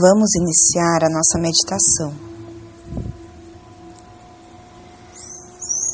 [0.00, 2.10] Vamos iniciar a nossa meditação.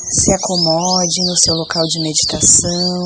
[0.09, 3.03] Se acomode no seu local de meditação.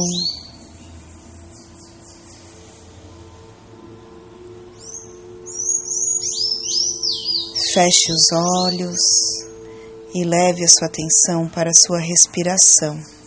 [7.73, 8.99] Feche os olhos
[10.13, 13.20] e leve a sua atenção para a sua respiração.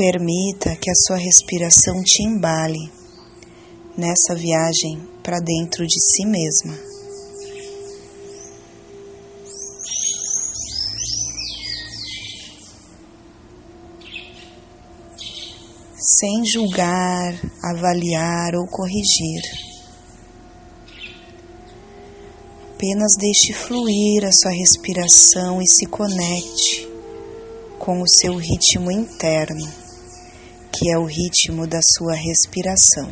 [0.00, 2.90] Permita que a sua respiração te embale
[3.98, 6.74] nessa viagem para dentro de si mesma.
[15.98, 19.42] Sem julgar, avaliar ou corrigir.
[22.72, 26.88] Apenas deixe fluir a sua respiração e se conecte
[27.78, 29.79] com o seu ritmo interno
[30.72, 33.10] que é o ritmo da sua respiração.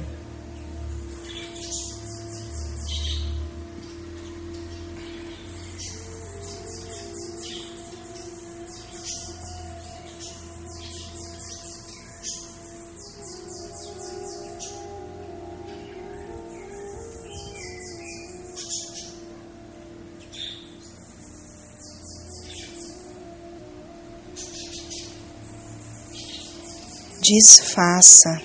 [27.31, 28.41] Desfaça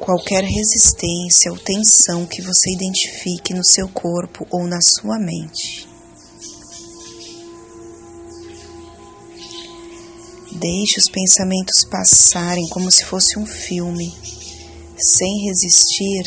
[0.00, 5.88] qualquer resistência ou tensão que você identifique no seu corpo ou na sua mente.
[10.50, 14.12] Deixe os pensamentos passarem como se fosse um filme,
[14.98, 16.24] sem resistir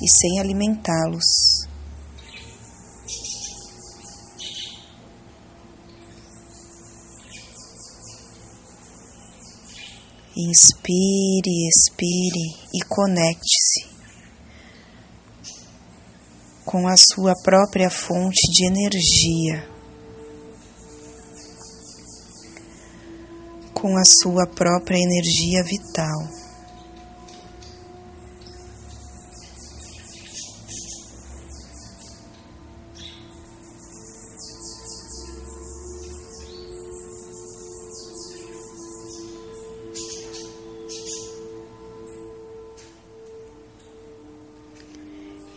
[0.00, 1.66] e sem alimentá-los.
[10.36, 13.86] Inspire, expire e conecte-se
[16.64, 19.64] com a sua própria fonte de energia,
[23.72, 26.43] com a sua própria energia vital.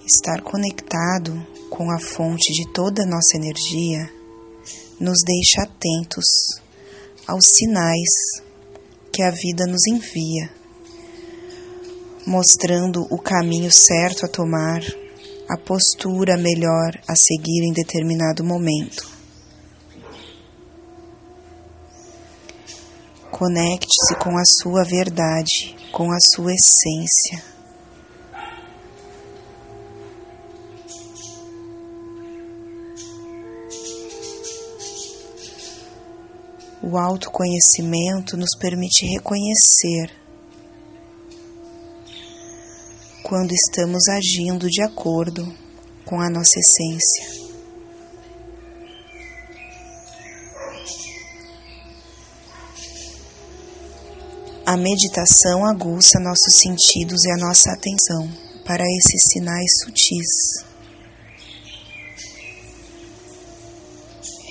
[0.07, 4.09] Estar conectado com a fonte de toda a nossa energia
[4.97, 6.61] nos deixa atentos
[7.27, 8.41] aos sinais
[9.11, 10.49] que a vida nos envia,
[12.25, 14.81] mostrando o caminho certo a tomar,
[15.49, 19.11] a postura melhor a seguir em determinado momento.
[23.29, 27.43] Conecte-se com a sua verdade, com a sua essência
[36.81, 40.11] O autoconhecimento nos permite reconhecer
[43.23, 45.53] quando estamos agindo de acordo
[46.05, 47.47] com a nossa essência.
[54.65, 58.29] A meditação aguça nossos sentidos e a nossa atenção
[58.65, 60.65] para esses sinais sutis.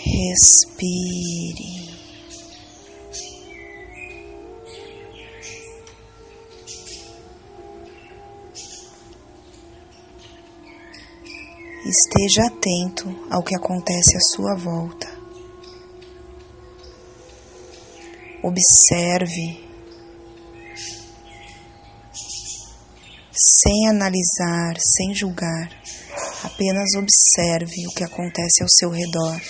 [0.04, 1.75] Respire.
[11.88, 15.06] Esteja atento ao que acontece à sua volta.
[18.42, 19.64] Observe,
[23.32, 25.70] sem analisar, sem julgar,
[26.42, 29.40] apenas observe o que acontece ao seu redor.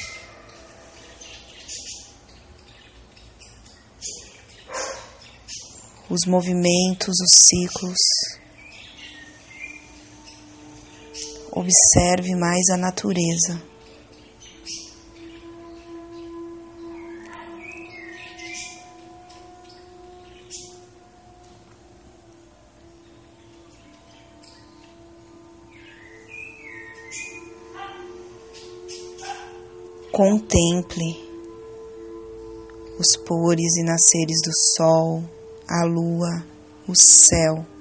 [6.10, 7.96] Os movimentos, os ciclos,
[11.56, 13.62] Observe mais a natureza.
[30.12, 31.16] Contemple
[32.98, 35.22] os pores e nasceres do sol,
[35.66, 36.44] a lua,
[36.86, 37.75] o céu.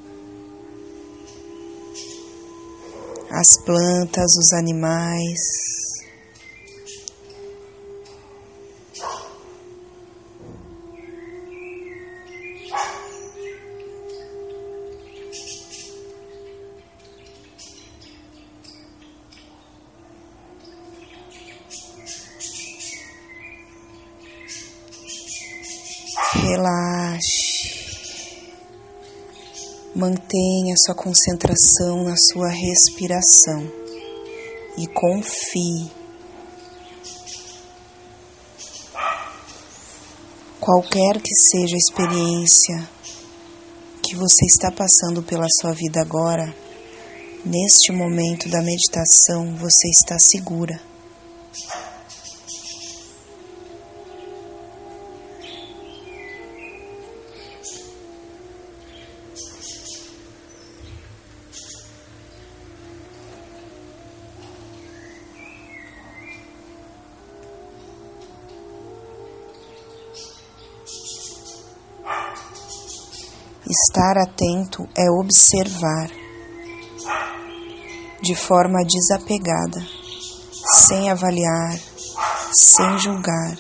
[3.36, 5.42] as plantas, os animais.
[26.36, 27.35] Relaxe.
[29.96, 33.66] Mantenha sua concentração na sua respiração
[34.78, 35.90] e confie.
[40.60, 42.90] Qualquer que seja a experiência
[44.04, 46.54] que você está passando pela sua vida agora,
[47.46, 50.78] neste momento da meditação você está segura.
[73.68, 76.12] Estar atento é observar
[78.22, 79.84] de forma desapegada,
[80.84, 81.76] sem avaliar,
[82.54, 83.58] sem julgar.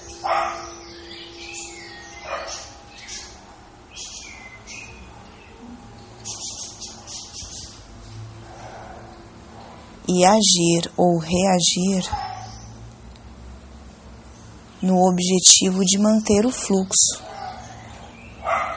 [10.08, 12.08] E agir ou reagir
[14.84, 17.35] no objetivo de manter o fluxo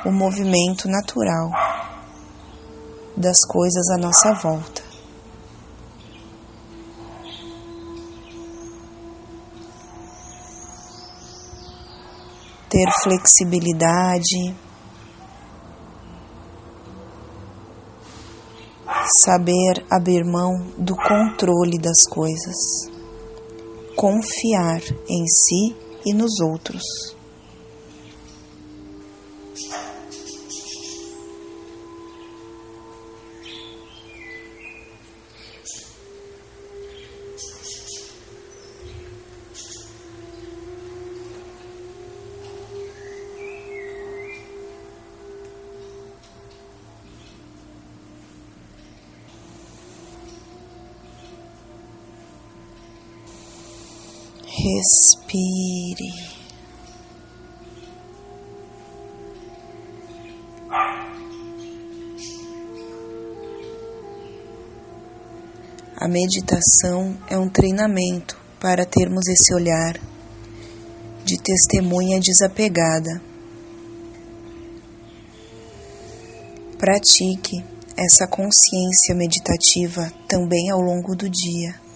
[0.04, 1.50] o movimento natural
[3.16, 4.82] das coisas à nossa volta.
[12.70, 14.54] Ter flexibilidade,
[19.16, 22.88] saber abrir mão do controle das coisas,
[23.96, 25.74] confiar em si
[26.04, 27.17] e nos outros.
[54.60, 56.10] Respire.
[65.96, 69.94] A meditação é um treinamento para termos esse olhar
[71.24, 73.22] de testemunha desapegada.
[76.78, 77.64] Pratique
[77.96, 81.87] essa consciência meditativa também ao longo do dia.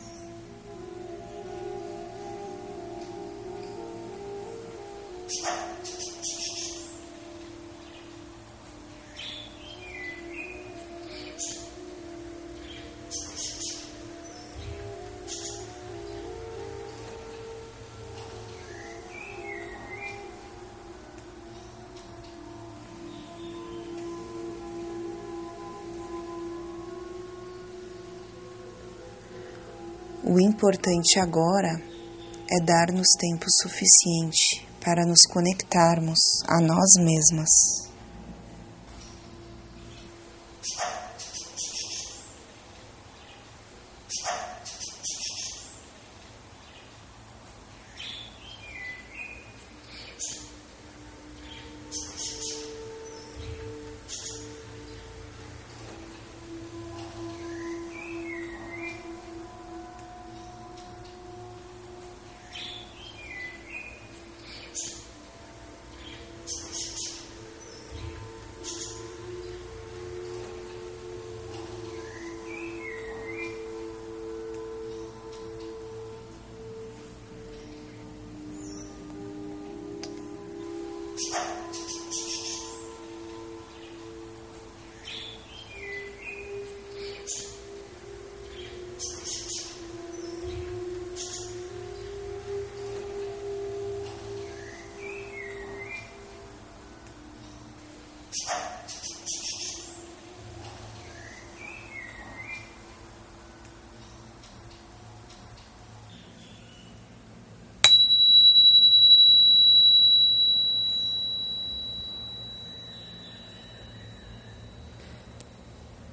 [30.24, 31.78] O importante agora
[32.50, 37.81] é dar-nos tempo suficiente para nos conectarmos a nós mesmas.